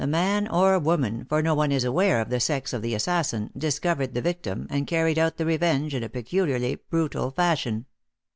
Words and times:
The 0.01 0.07
man 0.07 0.47
or 0.47 0.79
woman 0.79 1.25
for 1.25 1.43
no 1.43 1.53
one 1.53 1.71
is 1.71 1.83
aware 1.83 2.21
of 2.21 2.29
the 2.31 2.39
sex 2.39 2.73
of 2.73 2.81
the 2.81 2.95
assassin 2.95 3.51
discovered 3.55 4.15
the 4.15 4.21
victim, 4.23 4.65
and 4.71 4.87
carried 4.87 5.19
out 5.19 5.37
the 5.37 5.45
revenge 5.45 5.93
in 5.93 6.01
a 6.01 6.09
peculiarly 6.09 6.79
brutal 6.89 7.29
fashion. 7.29 7.85